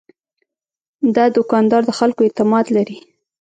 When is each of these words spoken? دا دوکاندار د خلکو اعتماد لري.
دا 1.15 1.25
دوکاندار 1.37 1.81
د 1.85 1.91
خلکو 1.99 2.21
اعتماد 2.23 2.65
لري. 2.75 2.97